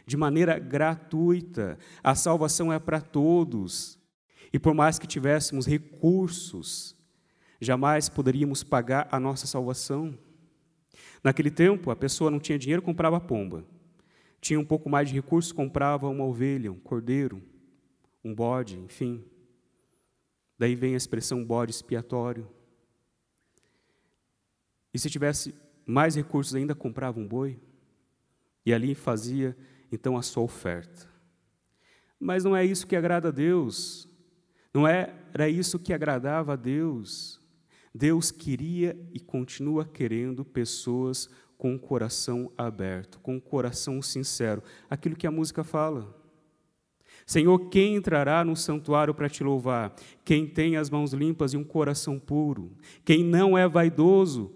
de 0.06 0.16
maneira 0.16 0.60
gratuita. 0.60 1.76
A 2.00 2.14
salvação 2.14 2.72
é 2.72 2.78
para 2.78 3.00
todos. 3.00 3.98
E 4.52 4.60
por 4.60 4.74
mais 4.74 4.96
que 4.96 5.06
tivéssemos 5.08 5.66
recursos, 5.66 6.94
jamais 7.60 8.08
poderíamos 8.08 8.62
pagar 8.62 9.08
a 9.10 9.18
nossa 9.18 9.48
salvação. 9.48 10.16
Naquele 11.22 11.50
tempo, 11.50 11.90
a 11.90 11.96
pessoa 11.96 12.30
não 12.30 12.38
tinha 12.38 12.60
dinheiro, 12.60 12.80
comprava 12.80 13.18
pomba. 13.18 13.64
Tinha 14.40 14.60
um 14.60 14.64
pouco 14.64 14.88
mais 14.88 15.08
de 15.08 15.16
recursos, 15.16 15.50
comprava 15.50 16.08
uma 16.08 16.24
ovelha, 16.24 16.70
um 16.70 16.78
cordeiro 16.78 17.42
um 18.28 18.34
bode, 18.34 18.78
enfim. 18.78 19.24
Daí 20.58 20.74
vem 20.74 20.94
a 20.94 20.96
expressão 20.96 21.44
bode 21.44 21.72
expiatório. 21.72 22.48
E 24.92 24.98
se 24.98 25.08
tivesse 25.08 25.54
mais 25.86 26.14
recursos 26.14 26.54
ainda, 26.54 26.74
comprava 26.74 27.18
um 27.18 27.26
boi 27.26 27.58
e 28.64 28.72
ali 28.72 28.94
fazia 28.94 29.56
então 29.90 30.16
a 30.16 30.22
sua 30.22 30.42
oferta. 30.42 31.08
Mas 32.20 32.44
não 32.44 32.56
é 32.56 32.64
isso 32.64 32.86
que 32.86 32.96
agrada 32.96 33.28
a 33.28 33.32
Deus. 33.32 34.08
Não 34.74 34.86
é, 34.86 35.14
era 35.32 35.48
isso 35.48 35.78
que 35.78 35.92
agradava 35.92 36.52
a 36.52 36.56
Deus. 36.56 37.40
Deus 37.94 38.30
queria 38.30 38.98
e 39.12 39.20
continua 39.20 39.84
querendo 39.84 40.44
pessoas 40.44 41.30
com 41.56 41.74
o 41.74 41.78
coração 41.78 42.52
aberto, 42.56 43.18
com 43.20 43.36
o 43.36 43.40
coração 43.40 44.02
sincero. 44.02 44.62
Aquilo 44.90 45.16
que 45.16 45.26
a 45.26 45.30
música 45.30 45.64
fala. 45.64 46.14
Senhor, 47.28 47.68
quem 47.68 47.96
entrará 47.96 48.42
no 48.42 48.56
santuário 48.56 49.12
para 49.12 49.28
te 49.28 49.44
louvar? 49.44 49.94
Quem 50.24 50.46
tem 50.46 50.78
as 50.78 50.88
mãos 50.88 51.12
limpas 51.12 51.52
e 51.52 51.58
um 51.58 51.62
coração 51.62 52.18
puro? 52.18 52.72
Quem 53.04 53.22
não 53.22 53.56
é 53.56 53.68
vaidoso 53.68 54.50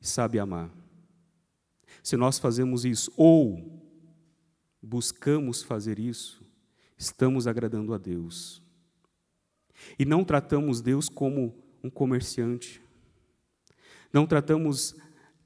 e 0.00 0.06
sabe 0.06 0.38
amar? 0.38 0.70
Se 2.04 2.16
nós 2.16 2.38
fazemos 2.38 2.84
isso, 2.84 3.12
ou 3.16 3.82
buscamos 4.80 5.64
fazer 5.64 5.98
isso, 5.98 6.40
estamos 6.96 7.48
agradando 7.48 7.92
a 7.92 7.98
Deus. 7.98 8.62
E 9.98 10.04
não 10.04 10.22
tratamos 10.22 10.80
Deus 10.80 11.08
como 11.08 11.52
um 11.82 11.90
comerciante. 11.90 12.80
Não 14.12 14.24
tratamos 14.24 14.94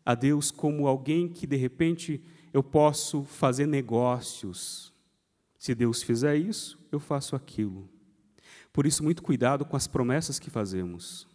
a 0.04 0.14
Deus 0.14 0.50
como 0.50 0.87
alguém 0.87 1.30
que 1.30 1.46
de 1.46 1.56
repente 1.56 2.22
eu 2.52 2.62
posso 2.62 3.25
fazer 3.25 3.66
negócios 3.66 4.92
se 5.58 5.74
Deus 5.74 6.02
fizer 6.02 6.36
isso, 6.36 6.78
eu 6.92 7.00
faço 7.00 7.34
aquilo. 7.34 7.88
Por 8.72 8.86
isso, 8.86 9.02
muito 9.02 9.22
cuidado 9.22 9.64
com 9.64 9.76
as 9.76 9.88
promessas 9.88 10.38
que 10.38 10.50
fazemos. 10.50 11.26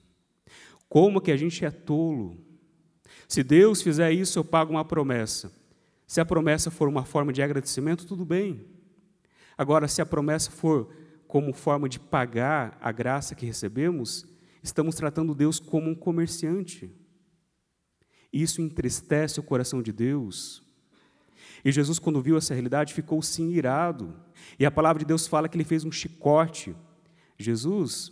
Como 0.87 1.19
que 1.19 1.31
a 1.31 1.37
gente 1.37 1.65
é 1.65 1.71
tolo? 1.71 2.37
Se 3.27 3.43
Deus 3.43 3.81
fizer 3.81 4.11
isso, 4.11 4.39
eu 4.39 4.45
pago 4.45 4.71
uma 4.71 4.85
promessa. 4.85 5.51
Se 6.07 6.21
a 6.21 6.25
promessa 6.25 6.71
for 6.71 6.87
uma 6.87 7.03
forma 7.03 7.33
de 7.33 7.41
agradecimento, 7.41 8.05
tudo 8.05 8.23
bem. 8.23 8.65
Agora, 9.57 9.87
se 9.87 10.01
a 10.01 10.05
promessa 10.05 10.51
for 10.51 10.93
como 11.27 11.51
forma 11.51 11.89
de 11.89 11.99
pagar 11.99 12.77
a 12.79 12.91
graça 12.91 13.35
que 13.35 13.45
recebemos, 13.45 14.25
estamos 14.61 14.95
tratando 14.95 15.35
Deus 15.35 15.59
como 15.59 15.89
um 15.89 15.95
comerciante. 15.95 16.91
Isso 18.31 18.61
entristece 18.61 19.39
o 19.39 19.43
coração 19.43 19.81
de 19.81 19.91
Deus, 19.91 20.62
e 21.63 21.71
Jesus, 21.71 21.97
quando 21.97 22.21
viu 22.21 22.37
essa 22.37 22.53
realidade, 22.53 22.93
ficou 22.93 23.21
sim 23.21 23.51
irado. 23.51 24.13
E 24.59 24.65
a 24.65 24.71
palavra 24.71 24.99
de 24.99 25.05
Deus 25.05 25.27
fala 25.27 25.47
que 25.47 25.55
ele 25.55 25.63
fez 25.63 25.85
um 25.85 25.91
chicote. 25.91 26.75
Jesus 27.37 28.11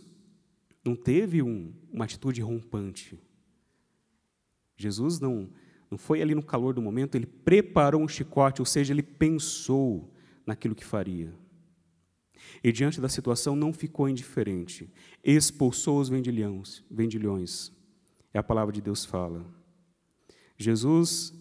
não 0.84 0.96
teve 0.96 1.42
um, 1.42 1.72
uma 1.92 2.04
atitude 2.04 2.40
rompante. 2.40 3.20
Jesus 4.76 5.20
não, 5.20 5.50
não 5.90 5.98
foi 5.98 6.22
ali 6.22 6.34
no 6.34 6.42
calor 6.42 6.72
do 6.74 6.80
momento, 6.80 7.14
ele 7.14 7.26
preparou 7.26 8.02
um 8.02 8.08
chicote, 8.08 8.62
ou 8.62 8.66
seja, 8.66 8.92
ele 8.92 9.02
pensou 9.02 10.12
naquilo 10.46 10.74
que 10.74 10.84
faria. 10.84 11.32
E 12.64 12.72
diante 12.72 13.00
da 13.00 13.08
situação 13.08 13.54
não 13.54 13.72
ficou 13.72 14.08
indiferente, 14.08 14.90
expulsou 15.22 16.00
os 16.00 16.08
vendilhões, 16.08 16.82
vendilhões. 16.90 17.70
É 18.32 18.38
a 18.38 18.42
palavra 18.42 18.72
de 18.72 18.80
Deus 18.80 19.04
fala. 19.04 19.44
Jesus 20.56 21.32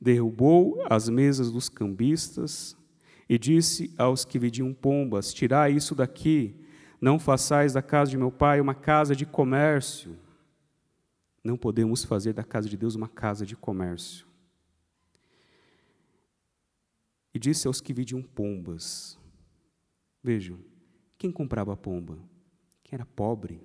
derrubou 0.00 0.82
as 0.88 1.08
mesas 1.08 1.52
dos 1.52 1.68
cambistas 1.68 2.76
e 3.28 3.38
disse 3.38 3.92
aos 3.98 4.24
que 4.24 4.38
vendiam 4.38 4.72
pombas: 4.72 5.32
Tirai 5.34 5.72
isso 5.72 5.94
daqui, 5.94 6.54
não 7.00 7.18
façais 7.18 7.74
da 7.74 7.82
casa 7.82 8.10
de 8.10 8.16
meu 8.16 8.32
pai 8.32 8.60
uma 8.60 8.74
casa 8.74 9.14
de 9.14 9.26
comércio. 9.26 10.18
Não 11.42 11.56
podemos 11.56 12.04
fazer 12.04 12.32
da 12.32 12.44
casa 12.44 12.68
de 12.68 12.76
Deus 12.76 12.94
uma 12.94 13.08
casa 13.08 13.46
de 13.46 13.56
comércio. 13.56 14.26
E 17.32 17.38
disse 17.38 17.66
aos 17.66 17.80
que 17.80 17.92
vendiam 17.92 18.22
pombas: 18.22 19.18
Vejam, 20.22 20.58
quem 21.16 21.30
comprava 21.30 21.76
pomba? 21.76 22.18
Quem 22.82 22.96
era 22.96 23.06
pobre. 23.06 23.62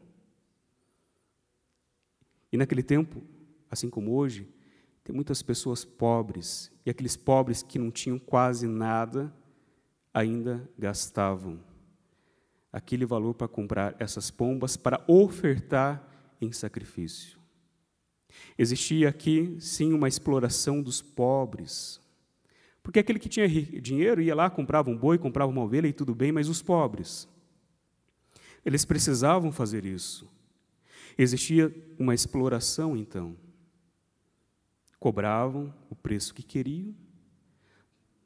E 2.52 2.58
naquele 2.58 2.84
tempo, 2.84 3.22
assim 3.70 3.90
como 3.90 4.14
hoje, 4.14 4.48
tem 5.06 5.16
muitas 5.16 5.44
pessoas 5.44 5.86
pobres, 5.86 6.72
e 6.84 6.90
aqueles 6.90 7.16
pobres 7.16 7.62
que 7.62 7.78
não 7.78 7.92
tinham 7.92 8.18
quase 8.18 8.68
nada, 8.68 9.32
ainda 10.12 10.68
gastavam 10.78 11.60
aquele 12.74 13.06
valor 13.06 13.36
para 13.36 13.48
comprar 13.48 13.96
essas 14.00 14.32
pombas 14.32 14.76
para 14.76 15.06
ofertar 15.08 16.36
em 16.42 16.52
sacrifício. 16.52 17.38
Existia 18.58 19.08
aqui, 19.08 19.56
sim, 19.60 19.94
uma 19.94 20.08
exploração 20.08 20.82
dos 20.82 21.04
pobres. 21.04 22.02
Porque 22.82 22.98
aquele 22.98 23.20
que 23.20 23.30
tinha 23.30 23.48
dinheiro 23.48 24.24
ia 24.24 24.34
lá, 24.34 24.50
comprava 24.50 24.90
um 24.90 24.98
boi, 24.98 25.20
comprava 25.20 25.52
uma 25.52 25.62
ovelha 25.62 25.88
e 25.88 25.94
tudo 25.94 26.16
bem, 26.16 26.32
mas 26.32 26.50
os 26.50 26.64
pobres, 26.64 27.28
eles 28.66 28.84
precisavam 28.84 29.52
fazer 29.52 29.86
isso. 29.86 30.28
Existia 31.16 31.74
uma 32.00 32.16
exploração, 32.16 32.98
então 32.98 33.38
cobravam 35.00 35.74
o 35.90 35.96
preço 35.96 36.34
que 36.34 36.44
queriam. 36.44 36.96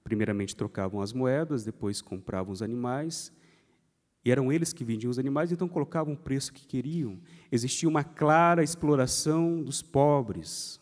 Primeiramente 0.03 0.55
trocavam 0.55 1.01
as 1.01 1.13
moedas, 1.13 1.63
depois 1.63 2.01
compravam 2.01 2.51
os 2.51 2.61
animais, 2.61 3.31
e 4.23 4.31
eram 4.31 4.51
eles 4.51 4.73
que 4.73 4.83
vendiam 4.83 5.09
os 5.09 5.19
animais, 5.19 5.51
então 5.51 5.67
colocavam 5.67 6.13
o 6.13 6.17
preço 6.17 6.51
que 6.51 6.65
queriam. 6.65 7.19
Existia 7.51 7.87
uma 7.87 8.03
clara 8.03 8.63
exploração 8.63 9.63
dos 9.63 9.81
pobres. 9.81 10.79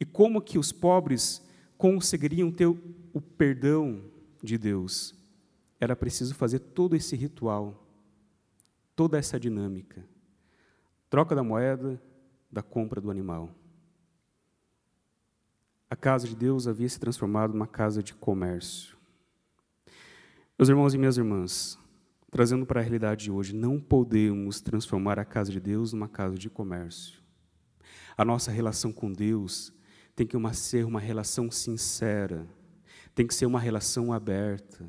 E 0.00 0.04
como 0.04 0.40
que 0.40 0.58
os 0.58 0.72
pobres 0.72 1.42
conseguiriam 1.76 2.50
ter 2.50 2.66
o 2.66 3.20
perdão 3.20 4.02
de 4.42 4.56
Deus, 4.56 5.14
era 5.80 5.96
preciso 5.96 6.34
fazer 6.34 6.60
todo 6.60 6.94
esse 6.94 7.16
ritual, 7.16 7.86
toda 8.94 9.18
essa 9.18 9.38
dinâmica. 9.38 10.04
Troca 11.10 11.34
da 11.34 11.42
moeda, 11.42 12.00
da 12.50 12.62
compra 12.62 13.00
do 13.00 13.10
animal. 13.10 13.52
A 15.92 15.96
casa 15.96 16.26
de 16.26 16.34
Deus 16.34 16.66
havia 16.66 16.88
se 16.88 16.98
transformado 16.98 17.52
numa 17.52 17.66
casa 17.66 18.02
de 18.02 18.14
comércio. 18.14 18.96
Meus 20.58 20.70
irmãos 20.70 20.94
e 20.94 20.96
minhas 20.96 21.18
irmãs, 21.18 21.78
trazendo 22.30 22.64
para 22.64 22.80
a 22.80 22.82
realidade 22.82 23.24
de 23.24 23.30
hoje, 23.30 23.54
não 23.54 23.78
podemos 23.78 24.62
transformar 24.62 25.18
a 25.18 25.24
casa 25.26 25.52
de 25.52 25.60
Deus 25.60 25.92
numa 25.92 26.08
casa 26.08 26.38
de 26.38 26.48
comércio. 26.48 27.20
A 28.16 28.24
nossa 28.24 28.50
relação 28.50 28.90
com 28.90 29.12
Deus 29.12 29.70
tem 30.16 30.26
que 30.26 30.34
uma, 30.34 30.54
ser 30.54 30.86
uma 30.86 30.98
relação 30.98 31.50
sincera, 31.50 32.48
tem 33.14 33.26
que 33.26 33.34
ser 33.34 33.44
uma 33.44 33.60
relação 33.60 34.14
aberta. 34.14 34.88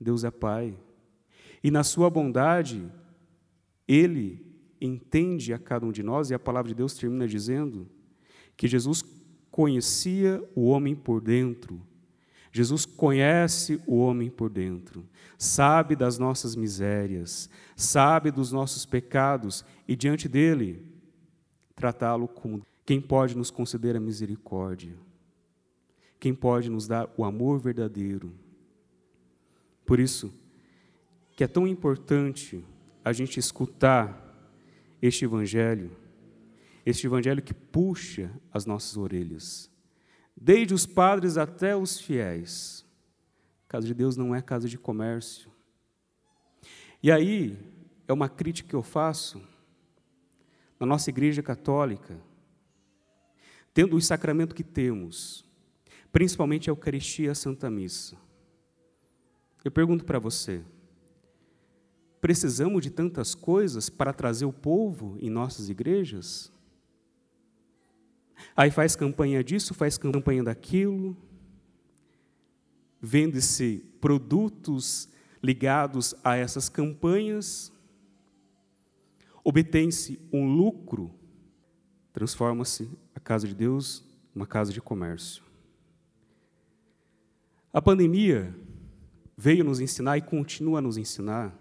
Deus 0.00 0.22
é 0.22 0.30
Pai. 0.30 0.78
E 1.60 1.72
na 1.72 1.82
Sua 1.82 2.08
bondade, 2.08 2.88
Ele 3.88 4.46
entende 4.80 5.52
a 5.52 5.58
cada 5.58 5.84
um 5.84 5.90
de 5.90 6.04
nós, 6.04 6.30
e 6.30 6.34
a 6.34 6.38
palavra 6.38 6.68
de 6.68 6.74
Deus 6.76 6.94
termina 6.94 7.26
dizendo 7.26 7.90
que 8.56 8.68
Jesus 8.68 9.02
conhecia 9.52 10.42
o 10.56 10.64
homem 10.64 10.96
por 10.96 11.20
dentro. 11.20 11.80
Jesus 12.50 12.84
conhece 12.84 13.80
o 13.86 13.96
homem 13.98 14.30
por 14.30 14.50
dentro, 14.50 15.06
sabe 15.38 15.94
das 15.94 16.18
nossas 16.18 16.56
misérias, 16.56 17.48
sabe 17.76 18.30
dos 18.30 18.50
nossos 18.50 18.84
pecados, 18.84 19.64
e 19.86 19.94
diante 19.94 20.28
dele, 20.28 20.84
tratá-lo 21.74 22.26
como 22.26 22.66
quem 22.84 23.00
pode 23.00 23.36
nos 23.36 23.50
conceder 23.50 23.96
a 23.96 24.00
misericórdia, 24.00 24.94
quem 26.18 26.34
pode 26.34 26.68
nos 26.68 26.86
dar 26.86 27.08
o 27.16 27.24
amor 27.24 27.58
verdadeiro. 27.58 28.32
Por 29.86 29.98
isso, 29.98 30.32
que 31.34 31.44
é 31.44 31.48
tão 31.48 31.66
importante 31.66 32.62
a 33.04 33.12
gente 33.12 33.38
escutar 33.40 34.18
este 35.00 35.24
Evangelho, 35.24 35.90
este 36.84 37.06
Evangelho 37.06 37.42
que 37.42 37.54
puxa 37.54 38.30
as 38.52 38.66
nossas 38.66 38.96
orelhas, 38.96 39.70
desde 40.36 40.74
os 40.74 40.86
padres 40.86 41.36
até 41.36 41.76
os 41.76 42.00
fiéis. 42.00 42.84
A 43.66 43.72
casa 43.72 43.86
de 43.86 43.94
Deus 43.94 44.16
não 44.16 44.34
é 44.34 44.42
casa 44.42 44.68
de 44.68 44.76
comércio. 44.76 45.50
E 47.02 47.10
aí, 47.10 47.58
é 48.06 48.12
uma 48.12 48.28
crítica 48.28 48.68
que 48.68 48.76
eu 48.76 48.82
faço 48.82 49.40
na 50.78 50.86
nossa 50.86 51.10
Igreja 51.10 51.42
Católica, 51.42 52.20
tendo 53.72 53.96
o 53.96 54.00
sacramento 54.00 54.54
que 54.54 54.64
temos, 54.64 55.44
principalmente 56.10 56.68
a 56.68 56.72
Eucaristia 56.72 57.26
e 57.26 57.30
a 57.30 57.34
Santa 57.34 57.70
Missa. 57.70 58.16
Eu 59.64 59.70
pergunto 59.70 60.04
para 60.04 60.18
você: 60.18 60.62
precisamos 62.20 62.82
de 62.82 62.90
tantas 62.90 63.34
coisas 63.34 63.88
para 63.88 64.12
trazer 64.12 64.44
o 64.44 64.52
povo 64.52 65.16
em 65.20 65.30
nossas 65.30 65.68
igrejas? 65.68 66.52
Aí 68.56 68.70
faz 68.70 68.94
campanha 68.96 69.42
disso, 69.42 69.74
faz 69.74 69.96
campanha 69.96 70.42
daquilo, 70.42 71.16
vende-se 73.00 73.84
produtos 74.00 75.08
ligados 75.42 76.14
a 76.22 76.36
essas 76.36 76.68
campanhas, 76.68 77.72
obtém-se 79.42 80.20
um 80.32 80.46
lucro, 80.46 81.12
transforma-se 82.12 82.88
a 83.14 83.20
casa 83.20 83.48
de 83.48 83.54
Deus 83.54 84.04
numa 84.34 84.46
casa 84.46 84.72
de 84.72 84.80
comércio. 84.80 85.42
A 87.72 87.80
pandemia 87.80 88.54
veio 89.36 89.64
nos 89.64 89.80
ensinar 89.80 90.18
e 90.18 90.22
continua 90.22 90.78
a 90.78 90.82
nos 90.82 90.96
ensinar 90.96 91.58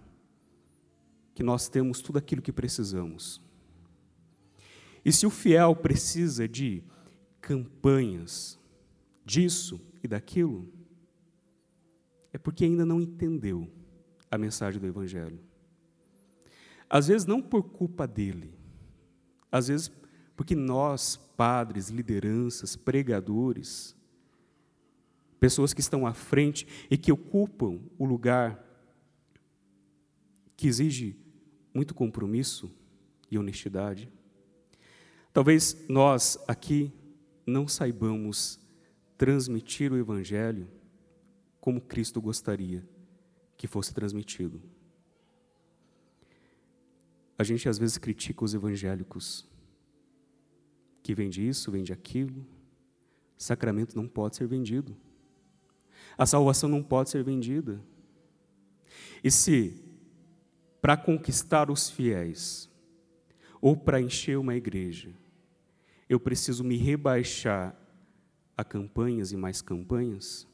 que 1.34 1.42
nós 1.42 1.70
temos 1.70 2.02
tudo 2.02 2.18
aquilo 2.18 2.42
que 2.42 2.52
precisamos. 2.52 3.42
E 5.04 5.12
se 5.12 5.26
o 5.26 5.30
fiel 5.30 5.76
precisa 5.76 6.48
de 6.48 6.84
campanhas, 7.40 8.60
disso 9.26 9.80
e 10.04 10.08
daquilo, 10.08 10.72
é 12.34 12.38
porque 12.38 12.66
ainda 12.66 12.86
não 12.86 13.00
entendeu 13.00 13.72
a 14.30 14.38
mensagem 14.38 14.80
do 14.80 14.88
Evangelho. 14.88 15.40
Às 16.90 17.08
vezes, 17.08 17.26
não 17.26 17.42
por 17.42 17.64
culpa 17.64 18.08
dele, 18.08 18.54
às 19.52 19.68
vezes, 19.68 19.92
porque 20.36 20.56
nós, 20.56 21.18
padres, 21.38 21.90
lideranças, 21.90 22.76
pregadores, 22.76 23.96
pessoas 25.40 25.74
que 25.74 25.82
estão 25.82 26.06
à 26.06 26.14
frente 26.14 26.68
e 26.90 26.98
que 26.98 27.12
ocupam 27.12 27.80
o 27.98 28.06
lugar 28.06 28.64
que 30.56 30.68
exige 30.68 31.16
muito 31.74 31.94
compromisso 31.94 32.72
e 33.30 33.38
honestidade. 33.38 34.12
Talvez 35.34 35.78
nós 35.88 36.38
aqui 36.48 36.91
não 37.46 37.67
saibamos 37.67 38.60
transmitir 39.17 39.91
o 39.94 39.98
Evangelho 39.98 40.67
como 41.60 41.80
Cristo 41.80 42.20
gostaria 42.22 42.88
que 43.56 43.67
fosse 43.67 43.94
transmitido. 43.94 44.62
A 47.38 47.44
gente 47.44 47.70
às 47.70 47.78
vezes 47.78 47.98
critica 47.98 48.44
os 48.44 48.54
evangélicos, 48.54 49.48
que 51.02 51.13
vende 51.13 51.48
isso, 51.48 51.72
vende 51.72 51.94
aquilo. 51.94 52.46
Sacramento 53.38 53.96
não 53.96 54.08
pode 54.08 54.36
ser 54.36 54.48
vendido. 54.48 54.96
A 56.17 56.26
salvação 56.26 56.70
não 56.70 56.84
pode 56.84 57.10
ser 57.10 57.24
vendida. 57.24 57.82
E 59.24 59.32
se 59.32 59.80
para 60.82 60.98
conquistar 60.98 61.70
os 61.70 61.89
fiéis 61.89 62.71
ou 63.62 63.78
para 63.78 64.02
encher 64.02 64.38
uma 64.38 64.56
igreja, 64.56 65.10
eu 66.10 66.19
preciso 66.19 66.63
me 66.63 66.76
rebaixar 66.76 67.76
a 68.58 68.63
campanhas 68.63 69.32
e 69.32 69.38
mais 69.38 69.62
campanhas? 69.62 70.47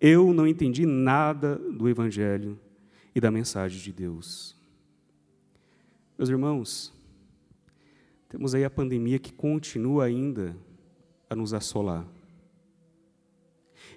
Eu 0.00 0.32
não 0.34 0.46
entendi 0.46 0.84
nada 0.84 1.56
do 1.56 1.88
Evangelho 1.88 2.60
e 3.14 3.20
da 3.20 3.30
mensagem 3.30 3.80
de 3.80 3.92
Deus. 3.92 4.54
Meus 6.16 6.28
irmãos, 6.28 6.92
temos 8.28 8.54
aí 8.54 8.64
a 8.64 8.70
pandemia 8.70 9.18
que 9.18 9.32
continua 9.32 10.04
ainda 10.04 10.56
a 11.28 11.34
nos 11.34 11.54
assolar. 11.54 12.06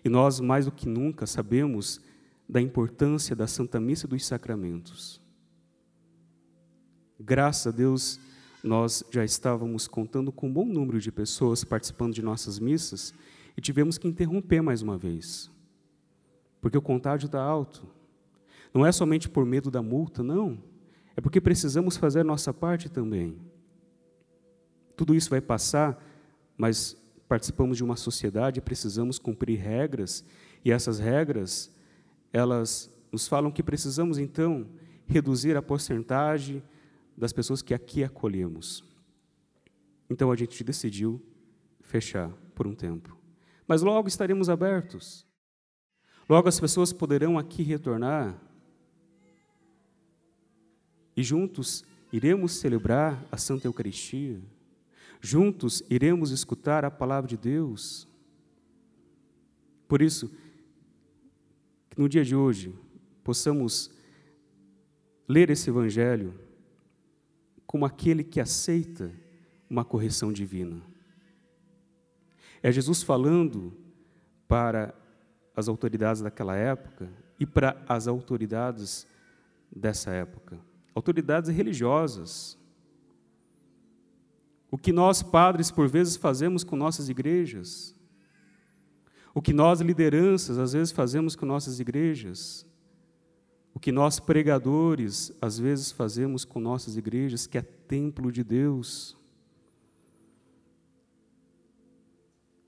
E 0.04 0.10
nós, 0.10 0.40
mais 0.40 0.66
do 0.66 0.72
que 0.72 0.88
nunca, 0.88 1.26
sabemos 1.26 2.00
da 2.48 2.62
importância 2.62 3.36
da 3.36 3.46
Santa 3.46 3.80
Missa 3.80 4.08
dos 4.08 4.26
Sacramentos. 4.26 5.22
Graças 7.20 7.68
a 7.68 7.76
Deus, 7.76 8.20
nós 8.64 9.04
já 9.12 9.24
estávamos 9.24 9.88
contando 9.88 10.32
com 10.32 10.48
um 10.48 10.54
bom 10.54 10.66
número 10.66 11.00
de 11.00 11.12
pessoas 11.12 11.64
participando 11.64 12.14
de 12.14 12.22
nossas 12.22 12.60
missas 12.60 13.14
e 13.56 13.62
tivemos 13.62 13.98
que 13.98 14.08
interromper 14.08 14.62
mais 14.62 14.82
uma 14.82 14.98
vez, 14.98 15.52
porque 16.62 16.78
o 16.78 16.82
contágio 16.82 17.28
está 17.28 17.42
alto. 17.42 17.88
Não 18.74 18.86
é 18.86 18.92
somente 18.92 19.30
por 19.30 19.46
medo 19.46 19.72
da 19.72 19.82
multa, 19.82 20.22
não, 20.24 20.62
é 21.16 21.22
porque 21.22 21.42
precisamos 21.42 21.98
fazer 21.98 22.24
nossa 22.24 22.54
parte 22.54 22.90
também. 22.90 23.40
Tudo 24.96 25.16
isso 25.16 25.30
vai 25.30 25.42
passar, 25.42 26.04
mas 26.58 26.98
participamos 27.28 27.78
de 27.78 27.84
uma 27.84 27.96
sociedade 27.96 28.60
e 28.60 28.62
precisamos 28.62 29.20
cumprir 29.20 29.60
regras, 29.60 30.24
e 30.64 30.72
essas 30.72 31.00
regras, 31.00 31.72
elas 32.34 32.90
nos 33.12 33.28
falam 33.28 33.52
que 33.52 33.64
precisamos 33.64 34.18
então 34.18 34.68
reduzir 35.08 35.56
a 35.56 35.62
porcentagem 35.62 36.62
das 37.18 37.34
pessoas 37.34 37.64
que 37.64 37.74
aqui 37.74 38.04
acolhemos. 38.04 38.84
Então 40.10 40.32
a 40.32 40.36
gente 40.36 40.64
decidiu 40.64 41.20
fechar 41.82 42.30
por 42.54 42.68
um 42.68 42.76
tempo. 42.76 43.18
Mas 43.68 43.82
logo 43.82 44.08
estaremos 44.08 44.50
abertos. 44.50 45.26
Logo 46.30 46.48
as 46.48 46.60
pessoas 46.60 46.94
poderão 46.94 47.38
aqui 47.38 47.64
retornar 47.64 48.40
e 51.16 51.24
juntos 51.24 51.84
iremos 52.14 52.54
celebrar 52.54 53.26
a 53.32 53.38
Santa 53.38 53.68
Eucaristia. 53.68 54.40
Juntos 55.20 55.82
iremos 55.90 56.30
escutar 56.30 56.86
a 56.86 56.92
palavra 56.92 57.28
de 57.28 57.36
Deus. 57.36 58.08
Por 59.88 60.02
isso, 60.02 60.30
que 61.90 62.00
no 62.00 62.08
dia 62.08 62.24
de 62.24 62.36
hoje 62.36 62.76
possamos 63.24 63.90
ler 65.28 65.50
esse 65.50 65.70
Evangelho 65.70 66.47
como 67.68 67.86
aquele 67.86 68.24
que 68.24 68.40
aceita 68.40 69.12
uma 69.70 69.84
correção 69.84 70.32
divina. 70.32 70.82
É 72.64 72.72
Jesus 72.72 73.04
falando 73.04 73.78
para 74.48 74.96
as 75.56 75.68
autoridades 75.68 76.22
daquela 76.22 76.56
época 76.56 77.10
e 77.40 77.46
para 77.46 77.84
as 77.88 78.08
autoridades 78.08 79.06
dessa 79.72 80.12
época, 80.12 80.58
autoridades 80.96 81.50
religiosas. 81.50 82.58
O 84.72 84.78
que 84.78 84.92
nós, 84.92 85.22
padres, 85.22 85.70
por 85.70 85.88
vezes 85.88 86.16
fazemos 86.16 86.64
com 86.64 86.76
nossas 86.76 87.10
igrejas, 87.10 87.96
o 89.34 89.42
que 89.42 89.54
nós 89.54 89.82
lideranças 89.82 90.58
às 90.58 90.74
vezes 90.74 90.92
fazemos 90.92 91.36
com 91.36 91.46
nossas 91.46 91.80
igrejas, 91.80 92.67
o 93.78 93.80
que 93.80 93.92
nós 93.92 94.20
pregadores 94.20 95.32
às 95.40 95.60
vezes 95.60 95.92
fazemos 95.92 96.44
com 96.44 96.60
nossas 96.60 96.98
igrejas, 96.98 97.46
que 97.46 97.60
é 97.60 97.62
templo 97.62 98.32
de 98.32 98.44
Deus. 98.44 99.16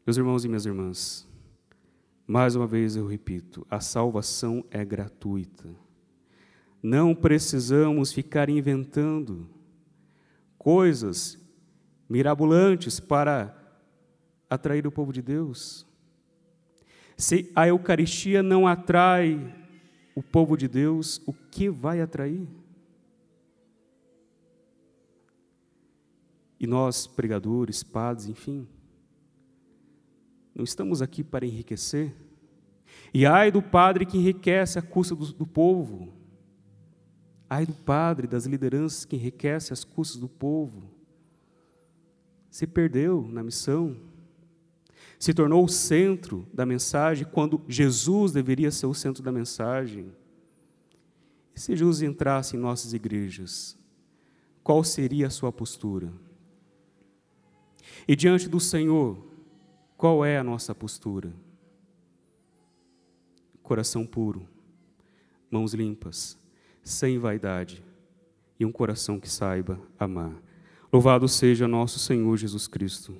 Meus 0.06 0.18
irmãos 0.18 0.46
e 0.46 0.48
minhas 0.48 0.68
irmãs, 0.68 1.28
mais 2.28 2.56
uma 2.56 2.68
vez 2.68 2.96
eu 2.96 3.08
repito, 3.08 3.66
a 3.72 3.80
salvação 3.80 4.64
é 4.70 4.86
gratuita. 4.86 5.68
Não 6.80 7.16
precisamos 7.16 8.14
ficar 8.14 8.48
inventando 8.48 9.50
coisas 10.60 11.40
mirabolantes 12.08 13.00
para 13.00 13.58
atrair 14.48 14.86
o 14.86 14.92
povo 14.92 15.12
de 15.12 15.24
Deus. 15.24 15.88
Se 17.18 17.52
a 17.56 17.68
Eucaristia 17.68 18.44
não 18.44 18.68
atrai 18.68 19.58
o 20.20 20.24
povo 20.24 20.58
de 20.58 20.68
Deus, 20.68 21.22
o 21.26 21.32
que 21.32 21.70
vai 21.70 22.02
atrair? 22.02 22.46
E 26.60 26.68
nós, 26.68 27.08
pregadores, 27.08 27.84
padres, 27.84 28.28
enfim, 28.28 28.68
não 30.54 30.66
estamos 30.66 31.02
aqui 31.02 31.24
para 31.24 31.46
enriquecer. 31.46 32.14
E 33.14 33.26
ai 33.26 33.50
do 33.50 33.62
padre 33.62 34.06
que 34.06 34.18
enriquece 34.18 34.78
a 34.78 34.82
custa 34.82 35.16
do, 35.16 35.32
do 35.32 35.48
povo. 35.48 36.14
Ai 37.50 37.66
do 37.66 37.74
padre, 37.74 38.28
das 38.28 38.46
lideranças 38.46 39.06
que 39.06 39.16
enriquece 39.16 39.72
as 39.72 39.86
custas 39.86 40.20
do 40.20 40.28
povo. 40.28 40.84
Se 42.50 42.68
perdeu 42.68 43.26
na 43.30 43.42
missão. 43.42 43.96
Se 45.20 45.34
tornou 45.34 45.66
o 45.66 45.70
centro 45.70 46.48
da 46.54 46.66
mensagem 46.66 47.28
quando 47.30 47.62
Jesus 47.68 48.32
deveria 48.32 48.72
ser 48.72 48.88
o 48.88 48.94
centro 48.94 49.22
da 49.22 49.32
mensagem. 49.32 50.12
E 51.54 51.60
se 51.60 51.76
Jesus 51.76 52.02
entrasse 52.02 52.56
em 52.56 52.60
nossas 52.60 52.94
igrejas, 52.94 53.78
qual 54.64 54.82
seria 54.82 55.28
a 55.28 55.30
sua 55.30 55.52
postura? 55.52 56.12
E 58.08 58.16
diante 58.16 58.48
do 58.48 58.62
Senhor, 58.62 59.18
qual 59.98 60.24
é 60.24 60.38
a 60.38 60.44
nossa 60.44 60.74
postura? 60.74 61.34
Coração 63.62 64.06
puro, 64.06 64.48
mãos 65.52 65.74
limpas, 65.74 66.38
sem 66.82 67.20
vaidade 67.20 67.84
e 68.60 68.66
um 68.66 68.72
coração 68.72 69.20
que 69.20 69.30
saiba 69.30 69.80
amar. 69.98 70.34
Louvado 70.92 71.28
seja 71.28 71.68
nosso 71.68 72.00
Senhor 72.00 72.36
Jesus 72.38 72.68
Cristo. 72.68 73.18